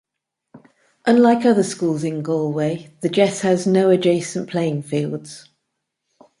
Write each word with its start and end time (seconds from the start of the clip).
Unlike 1.05 1.45
other 1.45 1.61
schools 1.61 2.03
in 2.03 2.23
Galway, 2.23 2.89
the 3.01 3.07
Jes 3.13 3.41
has 3.41 3.67
no 3.67 3.91
adjacent 3.91 4.49
playing 4.49 4.81
fields. 4.81 5.47